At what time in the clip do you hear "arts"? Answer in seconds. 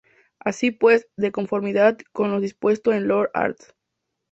3.35-3.75